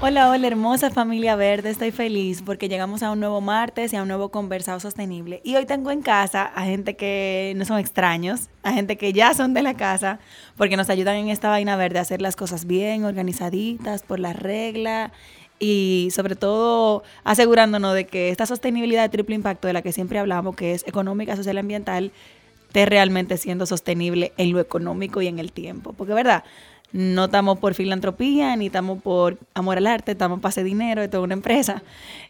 [0.00, 1.70] Hola, hola, hermosa familia verde.
[1.70, 5.40] Estoy feliz porque llegamos a un nuevo martes y a un nuevo conversado sostenible.
[5.42, 9.34] Y hoy tengo en casa a gente que no son extraños, a gente que ya
[9.34, 10.20] son de la casa,
[10.56, 14.32] porque nos ayudan en esta vaina verde a hacer las cosas bien, organizaditas, por la
[14.32, 15.10] regla
[15.58, 20.20] y sobre todo asegurándonos de que esta sostenibilidad de triple impacto de la que siempre
[20.20, 22.12] hablamos, que es económica, social y ambiental,
[22.68, 25.92] esté realmente siendo sostenible en lo económico y en el tiempo.
[25.94, 26.44] Porque, ¿verdad?
[26.92, 31.08] No estamos por filantropía, ni estamos por amor al arte, estamos para hacer dinero de
[31.08, 31.82] toda una empresa.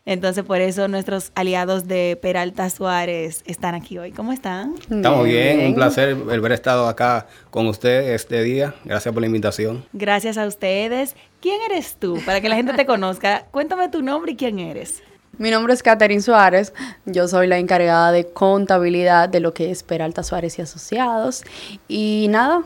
[0.05, 4.11] Entonces, por eso nuestros aliados de Peralta Suárez están aquí hoy.
[4.11, 4.75] ¿Cómo están?
[4.91, 8.75] Estamos bien, un placer haber estado acá con usted este día.
[8.84, 9.84] Gracias por la invitación.
[9.92, 11.14] Gracias a ustedes.
[11.41, 12.19] ¿Quién eres tú?
[12.27, 15.03] Para que la gente te conozca, cuéntame tu nombre y quién eres.
[15.36, 16.73] Mi nombre es Catherine Suárez,
[17.05, 21.45] yo soy la encargada de contabilidad de lo que es Peralta Suárez y Asociados.
[21.86, 22.64] Y nada,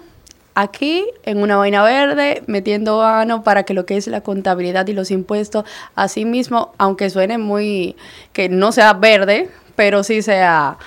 [0.55, 4.93] aquí en una vaina verde, metiendo mano para que lo que es la contabilidad y
[4.93, 5.65] los impuestos,
[5.95, 7.97] así mismo, aunque suene muy,
[8.33, 10.79] que no sea verde, pero sí sea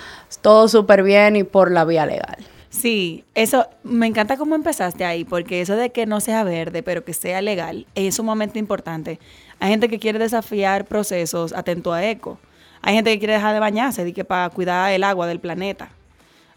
[0.42, 2.38] todo súper bien y por la vía legal.
[2.70, 7.06] Sí, eso me encanta cómo empezaste ahí, porque eso de que no sea verde, pero
[7.06, 9.20] que sea legal, es sumamente importante.
[9.60, 12.38] Hay gente que quiere desafiar procesos atento a eco.
[12.82, 15.90] Hay gente que quiere dejar de bañarse, que para cuidar el agua del planeta.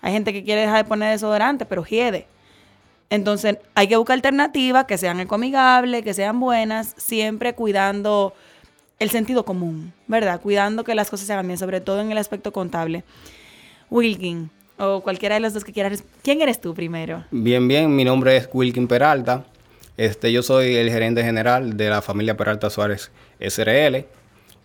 [0.02, 2.26] Hay gente que quiere dejar de poner desodorante, pero hiede.
[3.10, 8.34] Entonces, hay que buscar alternativas que sean ecoamigables, que sean buenas, siempre cuidando
[8.98, 10.40] el sentido común, ¿verdad?
[10.40, 13.04] Cuidando que las cosas se hagan bien, sobre todo en el aspecto contable.
[13.90, 16.04] Wilkin, o cualquiera de los dos que quieras.
[16.22, 17.24] ¿Quién eres tú primero?
[17.30, 19.44] Bien, bien, mi nombre es Wilkin Peralta.
[19.96, 23.10] Este, yo soy el gerente general de la familia Peralta Suárez
[23.40, 24.04] SRL.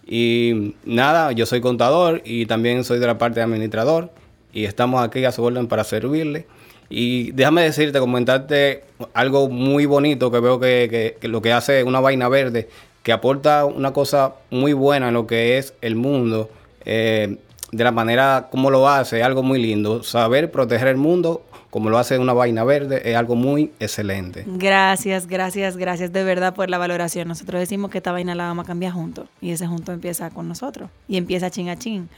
[0.05, 4.11] Y nada, yo soy contador y también soy de la parte de administrador.
[4.53, 6.45] Y estamos aquí a su orden para servirle.
[6.89, 8.83] Y déjame decirte, comentarte
[9.13, 12.69] algo muy bonito que veo que, lo que hace una vaina verde,
[13.01, 16.49] que aporta una cosa muy buena en lo que es el mundo,
[16.85, 17.37] eh,
[17.71, 20.03] de la manera como lo hace, algo muy lindo.
[20.03, 21.43] Saber proteger el mundo
[21.73, 24.43] como lo hace una vaina verde, es algo muy excelente.
[24.45, 27.27] Gracias, gracias, gracias de verdad por la valoración.
[27.27, 30.47] Nosotros decimos que esta vaina la vamos a cambiar juntos y ese junto empieza con
[30.47, 32.09] nosotros y empieza chin a chin.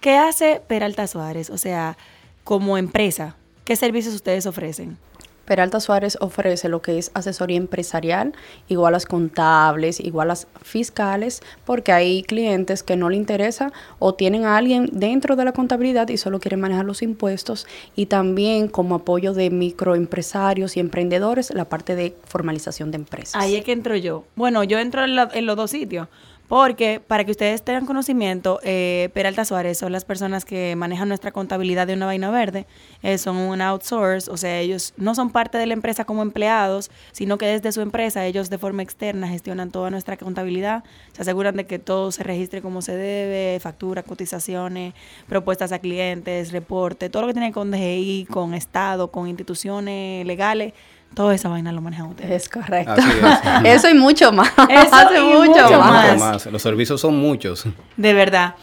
[0.00, 1.50] ¿Qué hace Peralta Suárez?
[1.50, 1.98] O sea,
[2.42, 4.96] como empresa, ¿qué servicios ustedes ofrecen?
[5.44, 8.32] Peralta Suárez ofrece lo que es asesoría empresarial,
[8.68, 14.44] igual las contables, igual las fiscales, porque hay clientes que no le interesa o tienen
[14.44, 18.94] a alguien dentro de la contabilidad y solo quieren manejar los impuestos y también como
[18.94, 23.34] apoyo de microempresarios y emprendedores la parte de formalización de empresas.
[23.34, 24.24] Ahí es que entro yo.
[24.36, 26.08] Bueno, yo entro en, en los dos sitios.
[26.50, 31.30] Porque para que ustedes tengan conocimiento, eh, Peralta Suárez son las personas que manejan nuestra
[31.30, 32.66] contabilidad de una vaina verde.
[33.04, 36.90] Eh, son un outsource, o sea, ellos no son parte de la empresa como empleados,
[37.12, 40.82] sino que desde su empresa ellos de forma externa gestionan toda nuestra contabilidad.
[41.12, 44.94] Se aseguran de que todo se registre como se debe, factura, cotizaciones,
[45.28, 50.72] propuestas a clientes, reporte, todo lo que tiene con DGI, con Estado, con instituciones legales
[51.14, 52.44] Toda esa vaina lo manejan ustedes.
[52.44, 52.94] Es correcto.
[53.64, 54.52] Eso y mucho más.
[54.68, 56.46] Eso y mucho, más.
[56.46, 57.64] Los servicios son muchos.
[57.96, 58.54] De verdad.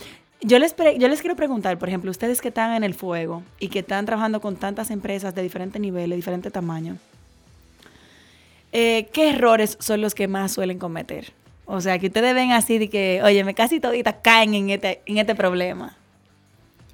[0.41, 3.69] Yo les, yo les quiero preguntar, por ejemplo, ustedes que están en el fuego y
[3.69, 6.97] que están trabajando con tantas empresas de diferentes niveles, diferentes tamaños,
[8.71, 11.33] eh, ¿qué errores son los que más suelen cometer?
[11.65, 15.01] O sea, que ustedes ven así de que, oye, me casi toditas caen en este,
[15.05, 15.97] en este problema.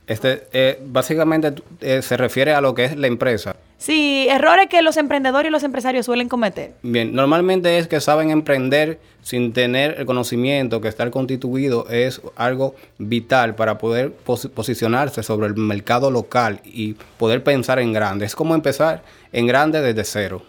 [0.05, 3.55] Este, eh, básicamente eh, se refiere a lo que es la empresa.
[3.77, 6.73] Sí, errores que los emprendedores y los empresarios suelen cometer.
[6.83, 12.75] Bien, normalmente es que saben emprender sin tener el conocimiento que estar constituido es algo
[12.97, 18.25] vital para poder posicionarse sobre el mercado local y poder pensar en grande.
[18.25, 20.41] Es como empezar en grande desde cero.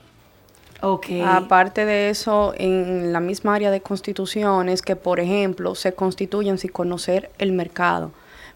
[0.81, 1.23] Okay.
[1.25, 6.71] Aparte de eso, en la misma área de constituciones que, por ejemplo, se constituyen sin
[6.71, 8.13] conocer el mercado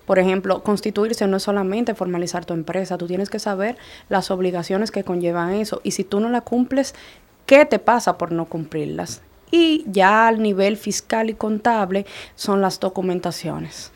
[0.09, 3.77] Por ejemplo, constituirse no es solamente formalizar tu empresa, tú tienes que saber
[4.09, 6.95] las obligaciones que conllevan eso y si tú no la cumples,
[7.45, 9.21] ¿qué te pasa por no cumplirlas?
[9.51, 12.07] Y ya al nivel fiscal y contable
[12.37, 13.93] son las documentaciones.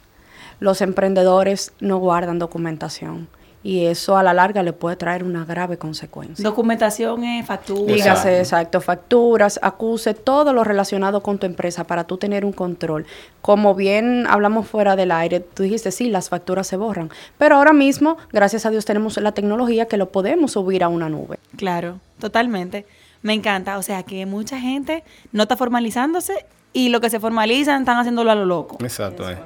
[0.60, 3.28] Los emprendedores no guardan documentación
[3.62, 6.42] y eso a la larga le puede traer una grave consecuencia.
[6.42, 7.86] Documentación, eh, facturas.
[7.86, 13.06] Dígase, exacto, facturas, acuse, todo lo relacionado con tu empresa para tú tener un control.
[13.40, 17.72] Como bien hablamos fuera del aire, tú dijiste, sí, las facturas se borran, pero ahora
[17.72, 21.38] mismo, gracias a Dios, tenemos la tecnología que lo podemos subir a una nube.
[21.56, 22.86] Claro, totalmente.
[23.22, 27.82] Me encanta, o sea que mucha gente no está formalizándose y lo que se formalizan
[27.82, 28.78] están haciéndolo a lo loco.
[28.80, 29.30] Exacto.
[29.30, 29.38] eh.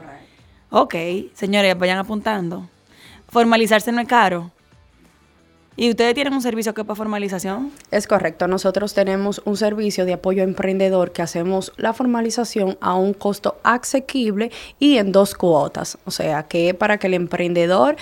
[0.71, 0.95] Ok,
[1.35, 2.69] señores, vayan apuntando.
[3.28, 4.50] Formalizarse no es caro.
[5.78, 7.70] ¿Y ustedes tienen un servicio que es para formalización?
[7.90, 13.12] Es correcto, nosotros tenemos un servicio de apoyo emprendedor que hacemos la formalización a un
[13.12, 17.96] costo asequible y en dos cuotas, o sea, que para que el emprendedor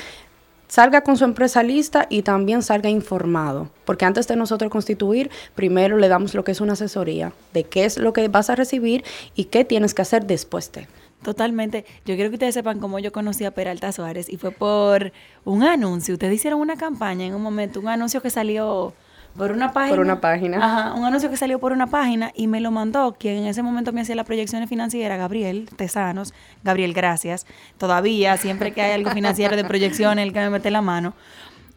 [0.68, 5.98] salga con su empresa lista y también salga informado, porque antes de nosotros constituir, primero
[5.98, 9.02] le damos lo que es una asesoría de qué es lo que vas a recibir
[9.34, 10.86] y qué tienes que hacer después de.
[11.24, 11.86] Totalmente.
[12.04, 15.12] Yo quiero que ustedes sepan cómo yo conocí a Peralta Suárez y fue por
[15.44, 16.14] un anuncio.
[16.14, 18.92] Ustedes hicieron una campaña en un momento, un anuncio que salió
[19.36, 19.96] por una página.
[19.96, 20.58] Por una página.
[20.58, 23.62] Ajá, un anuncio que salió por una página y me lo mandó quien en ese
[23.62, 26.34] momento me hacía las proyecciones financieras, Gabriel Tesanos.
[26.62, 27.46] Gabriel, gracias.
[27.78, 31.14] Todavía, siempre que hay algo financiero de proyecciones, el que me mete la mano.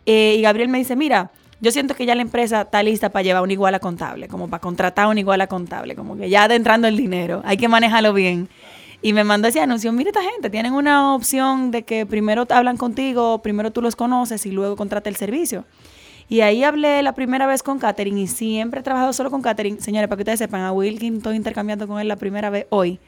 [0.05, 3.23] Eh, y Gabriel me dice, mira, yo siento que ya la empresa está lista para
[3.23, 6.95] llevar una iguala contable, como para contratar una iguala contable, como que ya adentrando el
[6.95, 8.49] dinero, hay que manejarlo bien.
[9.01, 12.77] Y me mandó ese anuncio, mira esta gente, tienen una opción de que primero hablan
[12.77, 15.65] contigo, primero tú los conoces y luego contrata el servicio.
[16.29, 19.79] Y ahí hablé la primera vez con Katherine y siempre he trabajado solo con Katherine.
[19.79, 22.99] Señores, para que ustedes sepan, a Wilkin estoy intercambiando con él la primera vez hoy.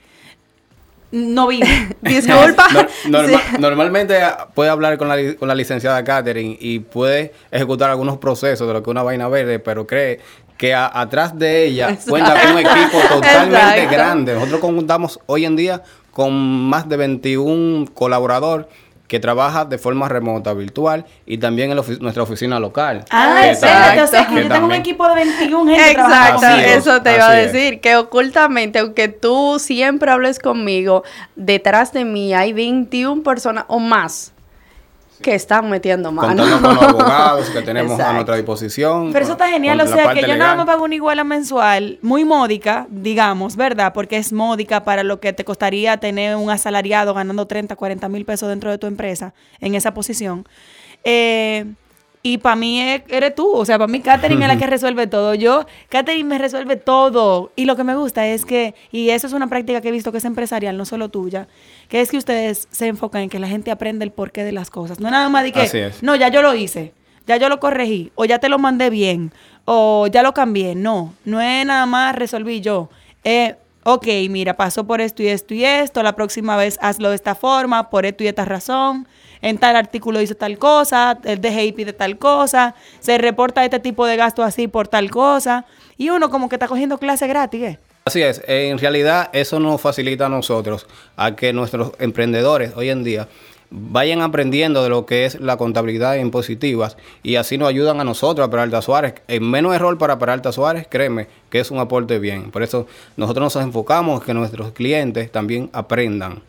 [1.12, 1.96] No vine.
[2.02, 2.68] Disculpa.
[2.72, 3.58] No- norma- Sí.
[3.60, 4.20] Normalmente
[4.54, 8.84] puede hablar con la, con la licenciada Catherine y puede ejecutar algunos procesos de lo
[8.84, 10.20] que es una vaina verde, pero cree
[10.60, 13.92] que a- atrás de ella cuenta con un equipo totalmente Exacto.
[13.96, 14.34] grande.
[14.36, 18.68] Nosotros contamos hoy en día con más de 21 colaboradores
[19.08, 23.06] que trabaja de forma remota, virtual y también en ofi- nuestra oficina local.
[23.10, 26.08] Ah, Que espérate, o sea, tam- que yo tengo un equipo de 21 gente Exacto,
[26.10, 26.48] trabajando.
[26.48, 27.52] Así es, eso te iba a es.
[27.54, 31.04] decir, que ocultamente, aunque tú siempre hables conmigo,
[31.36, 34.32] detrás de mí hay 21 personas o más
[35.22, 36.44] que están metiendo mano.
[36.44, 39.12] Contando con los abogados que tenemos a nuestra disposición.
[39.12, 42.26] Pero eso está genial, o sea que yo nada más pago una iguala mensual, muy
[42.26, 43.94] módica, digamos, ¿verdad?
[43.94, 48.26] Porque es módica para lo que te costaría tener un asalariado ganando 30, 40 mil
[48.26, 50.48] pesos dentro de tu empresa en esa posición.
[51.04, 51.66] Eh,
[52.22, 55.08] y para mí es- eres tú, o sea, para mí Katherine es la que resuelve
[55.08, 55.34] todo.
[55.36, 57.52] Yo, Katherine me resuelve todo.
[57.56, 60.12] Y lo que me gusta es que, y eso es una práctica que he visto
[60.12, 61.48] que es empresarial, no solo tuya,
[61.88, 64.70] que es que ustedes se enfocan en que la gente aprenda el porqué de las
[64.70, 65.00] cosas.
[65.00, 66.04] No nada más de que, Así es.
[66.04, 66.94] no, ya yo lo hice,
[67.26, 69.32] ya yo lo corregí, o ya te lo mandé bien,
[69.66, 70.76] o ya lo cambié.
[70.76, 72.90] No, no es nada más resolví yo.
[73.24, 77.16] Eh, ok, mira, pasó por esto y esto y esto, la próxima vez hazlo de
[77.16, 79.08] esta forma, por esto y esta razón.
[79.42, 84.06] En tal artículo dice tal cosa, el DGI pide tal cosa, se reporta este tipo
[84.06, 85.66] de gasto así por tal cosa.
[85.98, 87.80] Y uno como que está cogiendo clase gratis, ¿eh?
[88.06, 93.04] Así es, en realidad eso nos facilita a nosotros a que nuestros emprendedores hoy en
[93.04, 93.28] día
[93.70, 96.92] vayan aprendiendo de lo que es la contabilidad impositiva
[97.22, 99.16] y así nos ayudan a nosotros, a Peralta Suárez.
[99.28, 102.52] En menos error para Peralta Suárez, créeme que es un aporte bien.
[102.52, 106.42] Por eso nosotros nos enfocamos en que nuestros clientes también aprendan.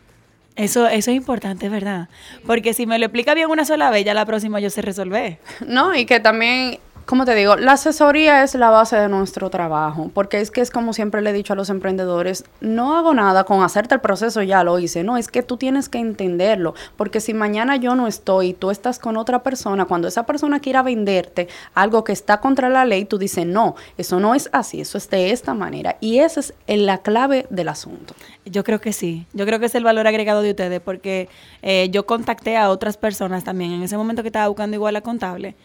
[0.61, 2.07] Eso, eso es importante, ¿verdad?
[2.45, 5.39] Porque si me lo explica bien una sola vez, ya la próxima yo sé resolver.
[5.65, 10.09] No, y que también, como te digo, la asesoría es la base de nuestro trabajo,
[10.13, 13.43] porque es que es como siempre le he dicho a los emprendedores, no hago nada
[13.43, 17.19] con hacerte el proceso, ya lo hice, no, es que tú tienes que entenderlo, porque
[17.19, 20.83] si mañana yo no estoy y tú estás con otra persona, cuando esa persona quiera
[20.83, 24.97] venderte algo que está contra la ley, tú dices, no, eso no es así, eso
[24.97, 28.13] es de esta manera, y esa es la clave del asunto.
[28.45, 29.27] Yo creo que sí.
[29.33, 31.29] Yo creo que es el valor agregado de ustedes porque
[31.61, 35.01] eh, yo contacté a otras personas también en ese momento que estaba buscando igual a
[35.01, 35.55] contable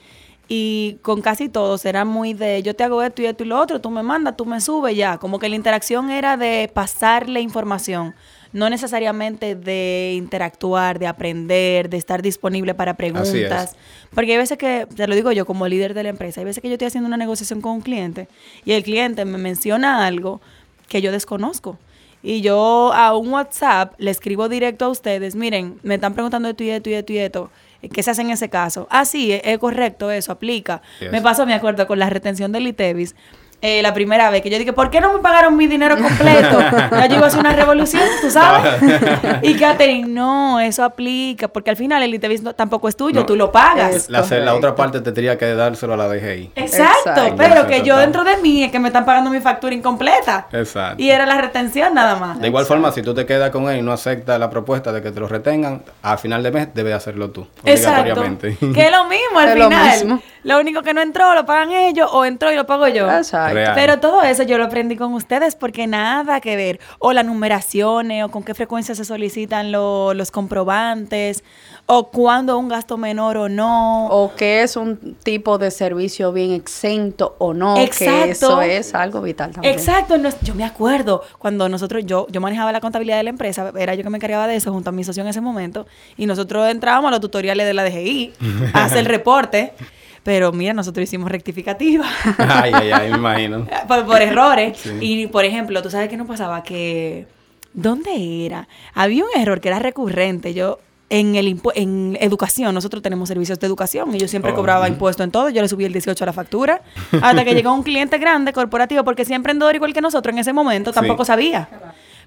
[0.49, 3.61] y con casi todos era muy de yo te hago esto y esto y lo
[3.61, 5.19] otro, tú me mandas, tú me subes ya.
[5.19, 8.15] Como que la interacción era de pasarle información,
[8.53, 13.75] no necesariamente de interactuar, de aprender, de estar disponible para preguntas.
[14.15, 16.62] Porque hay veces que, te lo digo yo como líder de la empresa, hay veces
[16.62, 18.29] que yo estoy haciendo una negociación con un cliente
[18.65, 20.41] y el cliente me menciona algo
[20.88, 21.76] que yo desconozco.
[22.23, 26.65] Y yo a un WhatsApp le escribo directo a ustedes, miren, me están preguntando esto
[26.65, 27.50] y esto y esto y esto.
[27.92, 28.87] ¿Qué se hace en ese caso?
[28.90, 30.83] Ah, sí, es, es correcto eso, aplica.
[31.00, 31.12] Yes.
[31.12, 33.14] Me pasó, me acuerdo, con la retención del ITEVIS.
[33.63, 36.61] Eh, la primera vez, que yo dije, ¿por qué no me pagaron mi dinero completo?
[36.91, 38.75] ya yo iba a hacer una revolución, tú sabes.
[39.43, 43.27] y Katherine, no, eso aplica, porque al final el ITV tampoco es tuyo, No.
[43.27, 44.09] tú lo pagas.
[44.11, 46.53] La, la otra parte tendría que dárselo a la DGI.
[46.55, 47.35] Exacto, Exacto.
[47.37, 50.47] pero que yo dentro de mí es que me están pagando mi factura incompleta.
[50.53, 51.03] Exacto.
[51.03, 52.39] Y era la retención nada más.
[52.41, 55.03] De igual forma, si tú te quedas con él y no aceptas la propuesta de
[55.03, 58.01] que te lo retengan, a final de mes debes hacerlo tú, Exacto.
[58.03, 58.57] obligatoriamente.
[58.75, 59.91] Que es lo mismo al Es lo final.
[59.99, 60.23] mismo.
[60.45, 63.11] Lo único que no entró lo pagan ellos o entró y lo pago yo.
[63.11, 63.46] Exacto.
[63.55, 63.73] Real.
[63.75, 66.81] Pero todo eso yo lo aprendí con ustedes porque nada que ver.
[66.99, 71.45] O las numeraciones, o con qué frecuencia se solicitan lo- los comprobantes,
[71.87, 74.07] o cuándo un gasto menor o no.
[74.09, 78.25] O que es un tipo de servicio bien exento o no, Exacto.
[78.25, 79.73] que eso es algo vital también.
[79.75, 83.73] Exacto, no yo me acuerdo cuando nosotros, yo, yo manejaba la contabilidad de la empresa,
[83.79, 85.87] era yo que me encargaba de eso junto a mi socio en ese momento,
[86.17, 88.33] y nosotros entrábamos a los tutoriales de la DGI
[88.73, 89.73] a hacer el reporte,
[90.26, 92.04] pero mira, nosotros hicimos rectificativa.
[92.38, 93.66] ay, ay, ay, me imagino.
[93.87, 94.76] por, por errores.
[95.00, 97.28] Y, por ejemplo, tú sabes qué nos pasaba que...
[97.73, 98.66] ¿Dónde era?
[98.92, 100.52] Había un error que era recurrente.
[100.52, 100.80] Yo,
[101.11, 104.95] en el en educación, nosotros tenemos servicios de educación y yo siempre Oh, cobraba ujú.
[104.95, 105.49] impuesto en todo.
[105.50, 106.80] Yo le subí el 18 a la factura.
[107.23, 110.52] Hasta que llegó un cliente grande, corporativo, porque si emprendedor igual que nosotros en ese
[110.52, 110.97] momento, Sí.
[110.99, 111.68] tampoco sabía.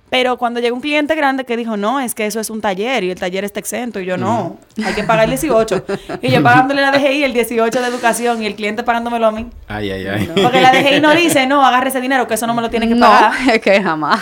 [0.09, 3.03] Pero cuando llegó un cliente grande que dijo, no, es que eso es un taller
[3.03, 3.99] y el taller está exento.
[3.99, 5.85] Y yo, no, hay que pagar el 18.
[6.21, 9.47] Y yo pagándole la DGI el 18 de educación y el cliente pagándomelo a mí.
[9.67, 10.31] Ay, ay, ay.
[10.41, 12.89] Porque la DGI no dice, no, agarre ese dinero, que eso no me lo tienen
[12.89, 13.33] que no, pagar.
[13.53, 14.19] es que jamás.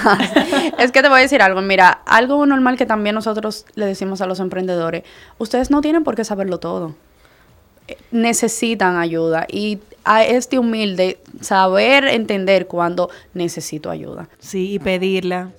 [0.78, 1.62] es que te voy a decir algo.
[1.62, 5.04] Mira, algo normal que también nosotros le decimos a los emprendedores,
[5.38, 6.96] ustedes no tienen por qué saberlo todo.
[7.88, 14.30] Eh, Necesitan ayuda y a este humilde saber entender cuando necesito ayuda.
[14.40, 15.52] Sí, y pedirla.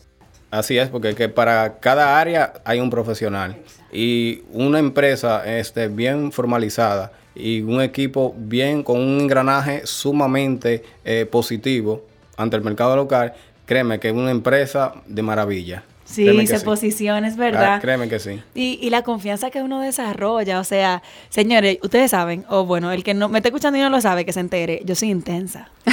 [0.50, 3.56] Así es, porque que para cada área hay un profesional
[3.92, 11.26] y una empresa este, bien formalizada y un equipo bien con un engranaje sumamente eh,
[11.30, 12.04] positivo
[12.36, 13.34] ante el mercado local,
[13.66, 15.82] créeme que es una empresa de maravilla.
[16.06, 16.64] Sí, se sí.
[16.64, 17.80] posiciona, es Ah, verdad.
[17.82, 18.40] créeme que sí.
[18.54, 23.04] Y, y la confianza que uno desarrolla, o sea, señores, ustedes saben, o bueno, el
[23.04, 25.68] que no me está escuchando y no lo sabe, que se entere, yo soy intensa.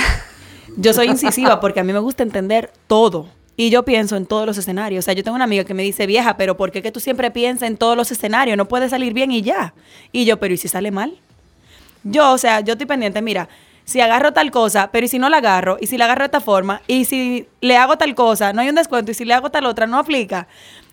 [0.78, 3.30] Yo soy incisiva porque a mí me gusta entender todo.
[3.58, 5.04] Y yo pienso en todos los escenarios.
[5.04, 7.00] O sea, yo tengo una amiga que me dice, vieja, pero ¿por qué que tú
[7.00, 8.58] siempre piensas en todos los escenarios?
[8.58, 9.74] No puede salir bien y ya.
[10.12, 11.18] Y yo, pero ¿y si sale mal?
[12.04, 13.48] Yo, o sea, yo estoy pendiente, mira,
[13.86, 15.78] si agarro tal cosa, pero ¿y si no la agarro?
[15.80, 16.82] ¿Y si la agarro de esta forma?
[16.88, 18.52] ¿Y si le hago tal cosa?
[18.52, 19.12] No hay un descuento.
[19.12, 19.86] ¿Y si le hago tal otra?
[19.86, 20.48] No aplica.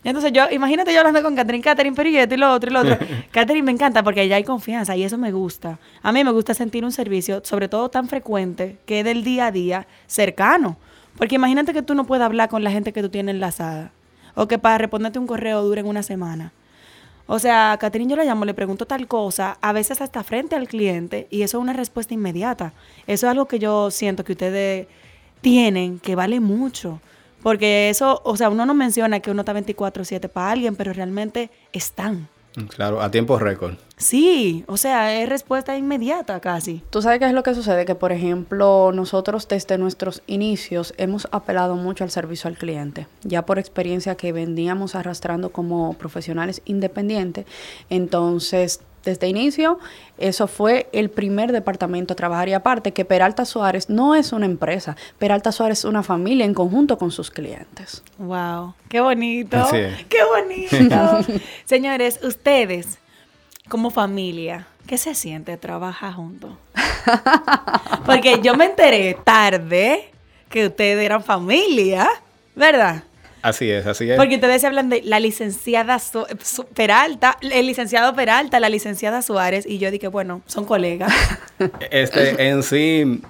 [0.04, 2.72] Entonces yo, imagínate yo hablando con Catherine, Catherine, pero y esto y lo otro y
[2.74, 2.98] lo otro.
[3.30, 5.78] Catherine me encanta porque allá hay confianza y eso me gusta.
[6.02, 9.46] A mí me gusta sentir un servicio, sobre todo tan frecuente, que es del día
[9.46, 10.76] a día, cercano.
[11.22, 13.92] Porque imagínate que tú no puedas hablar con la gente que tú tienes enlazada.
[14.34, 16.52] O que para responderte un correo duren una semana.
[17.28, 20.66] O sea, Catherine yo la llamo, le pregunto tal cosa, a veces hasta frente al
[20.66, 22.72] cliente, y eso es una respuesta inmediata.
[23.06, 24.88] Eso es algo que yo siento que ustedes
[25.42, 27.00] tienen, que vale mucho.
[27.40, 31.50] Porque eso, o sea, uno no menciona que uno está 24/7 para alguien, pero realmente
[31.72, 32.26] están.
[32.70, 33.76] Claro, a tiempo récord.
[34.02, 36.82] Sí, o sea, es respuesta inmediata casi.
[36.90, 41.28] Tú sabes qué es lo que sucede, que por ejemplo nosotros desde nuestros inicios hemos
[41.30, 47.46] apelado mucho al servicio al cliente, ya por experiencia que veníamos arrastrando como profesionales independientes,
[47.90, 49.78] entonces desde inicio
[50.18, 54.46] eso fue el primer departamento a trabajar y aparte que Peralta Suárez no es una
[54.46, 58.02] empresa, Peralta Suárez es una familia en conjunto con sus clientes.
[58.18, 59.58] Wow, qué bonito.
[59.58, 60.04] Así es.
[60.06, 61.34] Qué bonito.
[61.64, 62.98] Señores, ustedes
[63.72, 66.50] como familia, ¿qué se siente trabajar juntos?
[68.04, 70.10] Porque yo me enteré tarde
[70.50, 72.06] que ustedes eran familia,
[72.54, 73.02] ¿verdad?
[73.40, 74.18] Así es, así es.
[74.18, 79.22] Porque ustedes se hablan de la licenciada Su- Su- Peralta, el licenciado Peralta, la licenciada
[79.22, 81.10] Suárez, y yo dije, bueno, son colegas.
[81.90, 83.22] Este, en sí,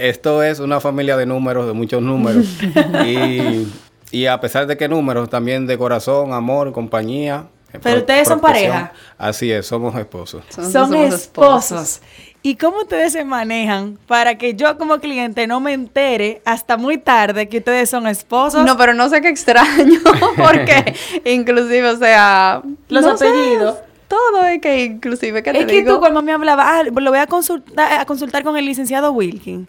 [0.00, 2.46] esto es una familia de números, de muchos números.
[3.06, 3.68] y,
[4.10, 7.46] y a pesar de que números, también de corazón, amor, compañía.
[7.82, 8.92] Pero ustedes son pareja.
[9.18, 10.44] Así es, somos esposos.
[10.48, 12.00] Son somos esposos.
[12.46, 16.98] ¿Y cómo ustedes se manejan para que yo como cliente no me entere hasta muy
[16.98, 18.66] tarde que ustedes son esposos?
[18.66, 19.98] No, pero no sé qué extraño,
[20.36, 22.60] porque inclusive, o sea...
[22.90, 23.78] Los no sé, apellidos.
[24.08, 25.94] todo es que inclusive, ¿qué te es que digo?
[25.94, 29.66] tú cuando me hablaba, ah, lo voy a consultar, a consultar con el licenciado Wilkin.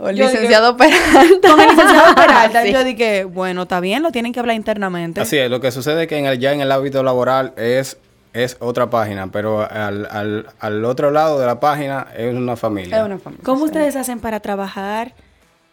[0.00, 1.22] O el yo licenciado Peralta.
[1.48, 2.62] Con el licenciado Peralta.
[2.62, 2.72] Sí.
[2.72, 5.20] Yo dije, bueno, está bien, lo tienen que hablar internamente.
[5.20, 7.98] Así es, lo que sucede es que en el, ya en el ámbito laboral es,
[8.32, 12.98] es otra página, pero al, al, al otro lado de la página es una familia.
[12.98, 13.44] Es una familia.
[13.44, 13.64] ¿Cómo sí.
[13.66, 15.14] ustedes hacen para trabajar?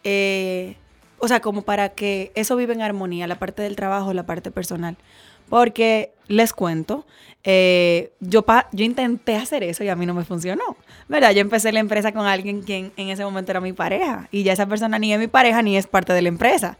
[0.03, 0.75] eh,
[1.17, 4.51] o sea, como para que eso vive en armonía, la parte del trabajo, la parte
[4.51, 4.97] personal.
[5.49, 7.05] Porque les cuento,
[7.43, 10.63] eh, yo, pa- yo intenté hacer eso y a mí no me funcionó.
[11.07, 11.31] ¿Verdad?
[11.31, 14.53] Yo empecé la empresa con alguien quien en ese momento era mi pareja y ya
[14.53, 16.77] esa persona ni es mi pareja ni es parte de la empresa.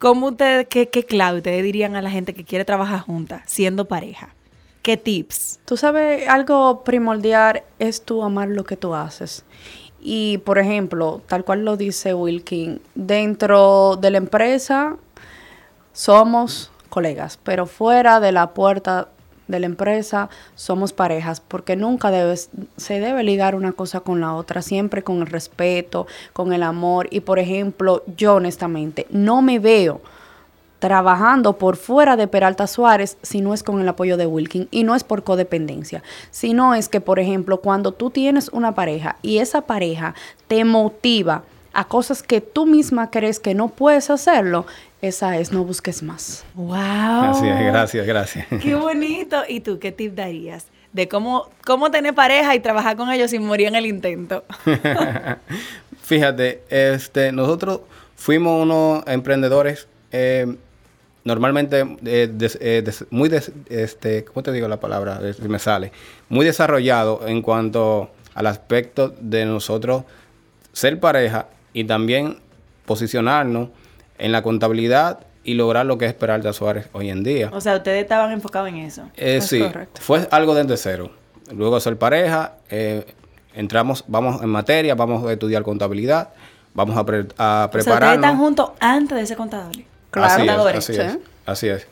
[0.00, 3.84] ¿Cómo ustedes, qué, qué clave ustedes dirían a la gente que quiere trabajar junta siendo
[3.86, 4.34] pareja?
[4.80, 5.60] ¿Qué tips?
[5.66, 9.44] Tú sabes, algo primordial es tú amar lo que tú haces.
[10.00, 14.96] Y, por ejemplo, tal cual lo dice Wilkin, dentro de la empresa
[15.92, 19.08] somos colegas, pero fuera de la puerta
[19.48, 24.34] de la empresa somos parejas, porque nunca debes, se debe ligar una cosa con la
[24.34, 27.08] otra, siempre con el respeto, con el amor.
[27.10, 30.00] Y, por ejemplo, yo honestamente no me veo
[30.78, 34.84] trabajando por fuera de Peralta Suárez si no es con el apoyo de Wilkin y
[34.84, 39.38] no es por codependencia, sino es que, por ejemplo, cuando tú tienes una pareja y
[39.38, 40.14] esa pareja
[40.46, 41.42] te motiva
[41.78, 44.66] a cosas que tú misma crees que no puedes hacerlo,
[45.00, 46.44] esa es no busques más.
[46.54, 47.30] ¡Wow!
[47.30, 48.46] Es, gracias, gracias.
[48.60, 49.36] ¡Qué bonito!
[49.48, 53.46] ¿Y tú qué tip darías de cómo, cómo tener pareja y trabajar con ellos sin
[53.46, 54.44] morir en el intento?
[56.02, 57.80] Fíjate, este, nosotros
[58.16, 60.56] fuimos unos emprendedores eh,
[61.24, 65.20] normalmente eh, des- eh, des- muy, des- este, ¿cómo te digo la palabra?
[65.46, 65.92] Me sale.
[66.28, 70.04] Muy desarrollado en cuanto al aspecto de nosotros
[70.72, 72.38] ser pareja y también
[72.86, 73.68] posicionarnos
[74.18, 77.50] en la contabilidad y lograr lo que es Peralta Suárez hoy en día.
[77.52, 79.08] O sea, ustedes estaban enfocados en eso.
[79.16, 80.00] Eh, sí, correcto.
[80.02, 81.10] fue algo desde cero.
[81.54, 83.06] Luego ser pareja, eh,
[83.54, 86.30] entramos, vamos en materia, vamos a estudiar contabilidad,
[86.74, 88.24] vamos a, pre- a O sea, ustedes prepararnos.
[88.24, 89.72] están juntos antes de ese contador.
[90.10, 90.34] Claro.
[90.34, 91.00] Así es, así Sí.
[91.00, 91.86] es, así es.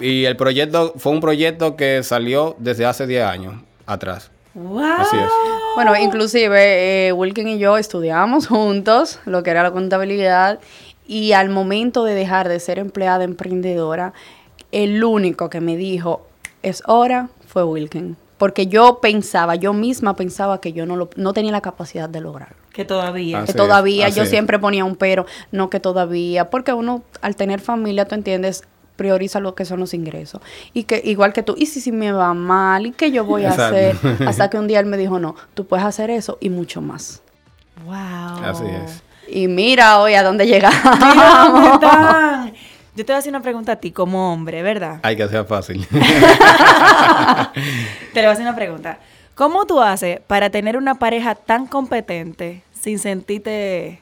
[0.00, 3.54] Y, y el proyecto fue un proyecto que salió desde hace 10 años
[3.86, 4.30] atrás.
[4.54, 4.82] ¡Wow!
[4.98, 5.30] Así es.
[5.74, 10.60] Bueno, inclusive eh, Wilkin y yo estudiamos juntos lo que era la contabilidad
[11.06, 14.12] y al momento de dejar de ser empleada emprendedora,
[14.72, 16.26] el único que me dijo
[16.62, 18.16] es hora fue Wilkin.
[18.38, 22.20] Porque yo pensaba, yo misma pensaba que yo no, lo, no tenía la capacidad de
[22.20, 22.56] lograrlo.
[22.72, 23.38] Que todavía.
[23.38, 24.30] Así que todavía, yo es.
[24.30, 28.64] siempre ponía un pero, no que todavía, porque uno al tener familia, tú entiendes,
[28.96, 30.40] prioriza lo que son los ingresos.
[30.72, 33.44] Y que igual que tú, y si, si me va mal, y qué yo voy
[33.44, 33.76] a Exacto.
[33.76, 33.96] hacer,
[34.28, 37.22] hasta que un día él me dijo, no, tú puedes hacer eso y mucho más.
[37.84, 37.94] ¡Wow!
[38.44, 39.02] Así es.
[39.28, 41.74] Y mira hoy a dónde Mira dónde llegamos.
[41.74, 42.52] están.
[42.96, 45.00] Yo te voy a hacer una pregunta a ti como hombre, ¿verdad?
[45.02, 45.84] Hay que hacer fácil.
[45.90, 46.00] Te
[48.14, 48.98] le voy a hacer una pregunta.
[49.34, 54.00] ¿Cómo tú haces para tener una pareja tan competente sin sentirte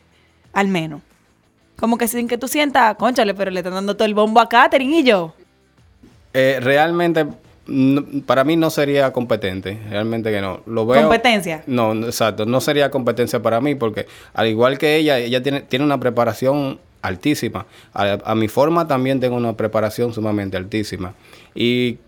[0.52, 1.00] al menos?
[1.76, 4.48] Como que sin que tú sientas, conchale, pero le están dando todo el bombo a
[4.48, 5.34] Katherine y yo.
[6.34, 7.26] Eh, realmente,
[7.66, 9.78] no- para mí no sería competente.
[9.90, 10.60] Realmente que no.
[10.66, 11.02] Lo veo.
[11.02, 11.62] Competencia.
[11.66, 12.46] No, no, exacto.
[12.46, 16.78] No sería competencia para mí porque, al igual que ella, ella tiene, tiene una preparación
[17.02, 17.66] altísima.
[17.92, 21.14] A, a mi forma también tengo una preparación sumamente altísima.
[21.54, 21.98] Y,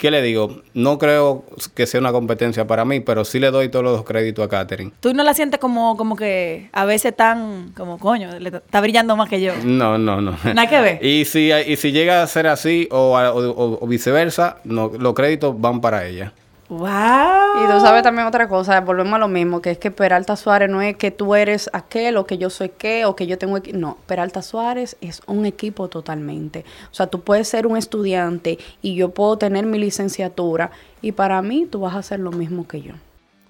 [0.00, 0.62] ¿qué le digo?
[0.74, 4.44] No creo que sea una competencia para mí, pero sí le doy todos los créditos
[4.44, 4.90] a Katherine.
[5.00, 9.14] Tú no la sientes como, como que a veces tan, como coño, le está brillando
[9.16, 9.52] más que yo.
[9.64, 10.36] No, no, no.
[10.44, 11.04] Nada que ver.
[11.04, 15.60] Y si, y si llega a ser así o, o- o viceversa, no, los créditos
[15.60, 16.32] van para ella.
[16.70, 17.64] ¡Wow!
[17.64, 20.70] Y tú sabes también otra cosa, volvemos a lo mismo, que es que Peralta Suárez
[20.70, 23.58] no es que tú eres aquel o que yo soy qué o que yo tengo...
[23.58, 26.64] equi- No, Peralta Suárez es un equipo totalmente.
[26.90, 30.70] O sea, tú puedes ser un estudiante y yo puedo tener mi licenciatura
[31.02, 32.92] y para mí tú vas a hacer lo mismo que yo.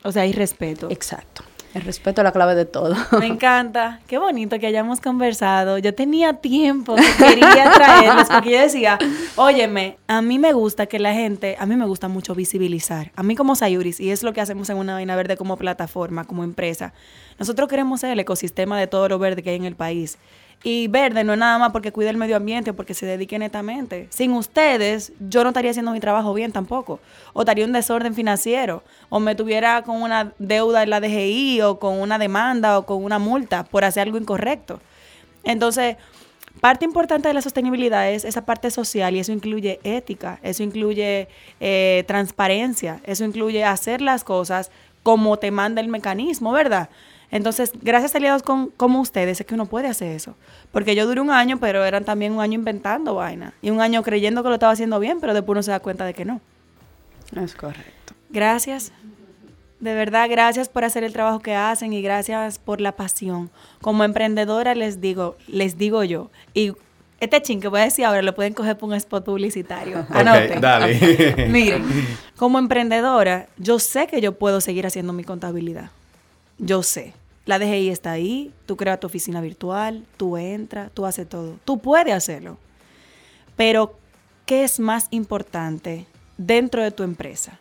[0.02, 0.88] O sea, hay respeto.
[0.90, 1.42] Exacto.
[1.72, 2.96] El respeto es la clave de todo.
[3.18, 4.00] Me encanta.
[4.08, 5.78] Qué bonito que hayamos conversado.
[5.78, 8.98] Yo tenía tiempo que quería traerlos porque yo decía,
[9.36, 13.12] óyeme, a mí me gusta que la gente, a mí me gusta mucho visibilizar.
[13.14, 16.24] A mí como Sayuris, y es lo que hacemos en Una Vaina Verde como plataforma,
[16.24, 16.92] como empresa.
[17.38, 20.18] Nosotros queremos ser el ecosistema de todo lo verde que hay en el país.
[20.62, 24.08] Y verde no es nada más porque cuide el medio ambiente, porque se dedique netamente.
[24.10, 27.00] Sin ustedes, yo no estaría haciendo mi trabajo bien tampoco.
[27.32, 28.82] O estaría un desorden financiero.
[29.08, 33.02] O me tuviera con una deuda en la DGI, o con una demanda, o con
[33.02, 34.80] una multa por hacer algo incorrecto.
[35.44, 35.96] Entonces,
[36.60, 41.28] parte importante de la sostenibilidad es esa parte social y eso incluye ética, eso incluye
[41.60, 44.70] eh, transparencia, eso incluye hacer las cosas
[45.02, 46.90] como te manda el mecanismo, ¿verdad?
[47.30, 50.34] Entonces, gracias a aliados con, como ustedes es que uno puede hacer eso.
[50.72, 53.54] Porque yo duré un año, pero eran también un año inventando vaina.
[53.62, 56.04] Y un año creyendo que lo estaba haciendo bien, pero después uno se da cuenta
[56.04, 56.40] de que no.
[57.36, 58.14] Es correcto.
[58.30, 58.92] Gracias.
[59.78, 63.50] De verdad, gracias por hacer el trabajo que hacen y gracias por la pasión.
[63.80, 66.72] Como emprendedora les digo, les digo yo, y
[67.20, 70.06] este chin que voy a decir ahora lo pueden coger por un spot publicitario.
[70.10, 70.58] Anoten.
[70.58, 71.46] Ok, dale.
[71.48, 71.84] Miren,
[72.36, 75.90] como emprendedora, yo sé que yo puedo seguir haciendo mi contabilidad.
[76.60, 77.14] Yo sé.
[77.46, 81.56] La DGI está ahí, tú creas tu oficina virtual, tú entras, tú haces todo.
[81.64, 82.58] Tú puedes hacerlo.
[83.56, 83.98] Pero,
[84.44, 87.58] qué es más importante dentro de tu empresa?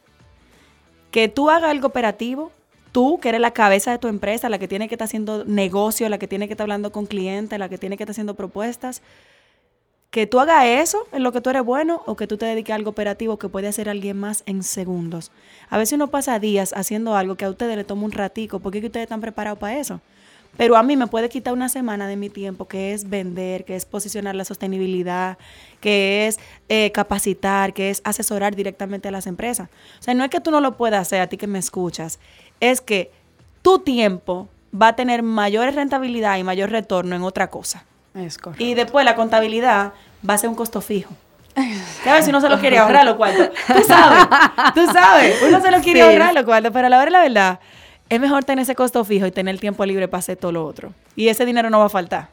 [1.12, 2.52] Que tú hagas algo operativo,
[2.92, 6.08] tú que eres la cabeza de tu empresa, la que tiene que estar haciendo negocio,
[6.10, 9.02] la que tiene que estar hablando con clientes, la que tiene que estar haciendo propuestas,
[10.12, 12.72] que tú hagas eso en lo que tú eres bueno o que tú te dediques
[12.72, 15.32] a algo operativo que puede hacer alguien más en segundos.
[15.70, 18.80] A veces uno pasa días haciendo algo que a ustedes le toma un ratico porque
[18.80, 20.02] es que ustedes están preparados para eso.
[20.58, 23.76] Pero a mí me puede quitar una semana de mi tiempo, que es vender, que
[23.76, 25.38] es posicionar la sostenibilidad,
[25.80, 29.70] que es eh, capacitar, que es asesorar directamente a las empresas.
[30.00, 32.20] O sea, no es que tú no lo puedas hacer, a ti que me escuchas,
[32.60, 33.12] es que
[33.62, 37.86] tu tiempo va a tener mayor rentabilidad y mayor retorno en otra cosa.
[38.16, 38.64] Es correcto.
[38.64, 39.94] Y después la contabilidad
[40.28, 41.12] va a ser un costo fijo.
[42.08, 43.50] A ver si uno se lo quiere ahorrar los cuartos.
[43.68, 44.28] Tú sabes,
[44.74, 46.08] tú sabes, uno se lo quiere Sí.
[46.08, 47.60] ahorrar los cuartos, pero a la hora la verdad,
[48.10, 50.66] es mejor tener ese costo fijo y tener el tiempo libre para hacer todo lo
[50.66, 50.94] otro.
[51.16, 52.30] Y ese dinero no va a faltar.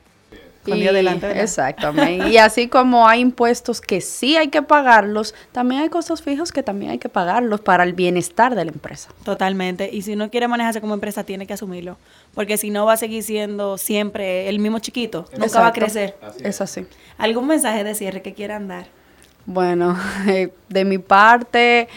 [0.71, 1.43] Con Dios Y- delante, ¿verdad?
[1.43, 2.29] Exactamente.
[2.29, 6.63] Y así como hay impuestos que sí hay que pagarlos, también hay costos fijos que
[6.63, 9.11] también hay que pagarlos para el bienestar de la empresa.
[9.25, 9.89] Totalmente.
[9.93, 11.97] Y si uno quiere manejarse como empresa, tiene que asumirlo.
[12.35, 15.27] Porque si no, va a seguir siendo siempre el mismo chiquito.
[15.39, 16.17] Nunca va a crecer.
[16.43, 16.87] Es así.
[17.19, 18.87] ¿Algún mensaje de cierre que quieran dar?
[19.47, 19.97] Bueno,
[20.29, 21.89] eh, de mi parte,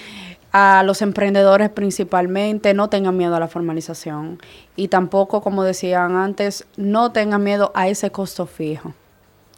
[0.52, 4.40] a los emprendedores principalmente, no tengan miedo a la formalización.
[4.76, 8.94] Y tampoco, como decían antes, no tengan miedo a ese costo fijo.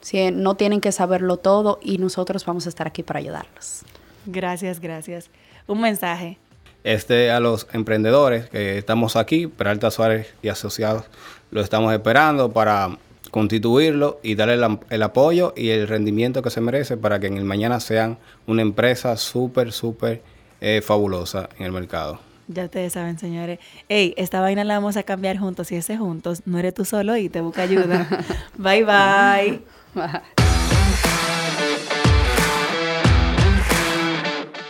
[0.01, 3.83] Sí, no tienen que saberlo todo y nosotros vamos a estar aquí para ayudarlos.
[4.25, 5.29] Gracias, gracias.
[5.67, 6.37] Un mensaje.
[6.83, 11.05] Este, a los emprendedores que estamos aquí, Peralta Suárez y Asociados,
[11.51, 12.97] lo estamos esperando para
[13.29, 17.45] constituirlo y darle el apoyo y el rendimiento que se merece para que en el
[17.45, 20.21] mañana sean una empresa súper, súper
[20.61, 22.19] eh, fabulosa en el mercado.
[22.47, 23.59] Ya ustedes saben, señores.
[23.89, 25.71] Ey, esta vaina la vamos a cambiar juntos.
[25.71, 28.07] Y ese juntos, no eres tú solo y te busca ayuda.
[28.57, 29.61] bye, bye.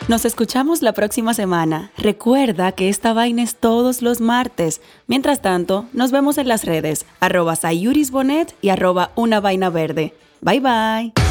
[0.08, 1.92] Nos escuchamos la próxima semana.
[1.98, 4.82] Recuerda que esta vaina es todos los martes.
[5.08, 10.14] Mientras tanto, nos vemos en las redes, arroba sayurisbonet y arroba una vaina verde.
[10.42, 11.31] Bye bye.